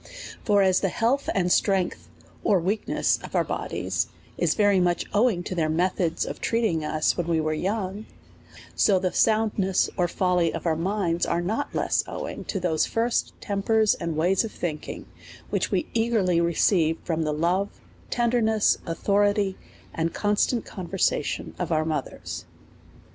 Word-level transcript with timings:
For 0.43 0.63
as 0.63 0.79
the 0.79 0.89
health 0.89 1.29
and 1.35 1.51
strength, 1.51 2.09
or 2.43 2.59
weakness, 2.59 3.19
of 3.23 3.35
our 3.35 3.43
bodies 3.43 4.07
is 4.35 4.55
very 4.55 4.79
much 4.79 5.05
owing 5.13 5.43
to 5.43 5.53
their 5.53 5.69
methods 5.69 6.25
of 6.25 6.41
treating 6.41 6.83
us 6.83 7.15
when 7.15 7.27
we 7.27 7.39
were 7.39 7.53
young; 7.53 8.07
so 8.73 8.97
the 8.97 9.13
soundness 9.13 9.91
or 9.97 10.07
folly 10.07 10.51
of 10.55 10.65
our 10.65 10.75
minds 10.75 11.27
is 11.27 11.43
not 11.43 11.75
less 11.75 12.03
owing 12.07 12.45
to 12.45 12.59
those 12.59 12.87
first 12.87 13.33
tempers 13.41 13.93
and 13.93 14.17
ways 14.17 14.43
of 14.43 14.51
thinking, 14.51 15.05
which 15.51 15.69
we 15.69 15.85
eagerly 15.93 16.41
re 16.41 16.55
ceived 16.55 16.97
from 17.03 17.21
the 17.21 17.31
love, 17.31 17.69
tenderness, 18.09 18.79
authority, 18.87 19.55
and 19.93 20.15
con 20.15 20.35
stant 20.35 20.65
conversation 20.65 21.53
of 21.59 21.71
our 21.71 21.85
mothers. 21.85 22.45